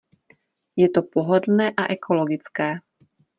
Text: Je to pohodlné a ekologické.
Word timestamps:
Je 0.75 0.87
to 0.89 1.01
pohodlné 1.03 1.69
a 1.77 1.85
ekologické. 1.91 2.81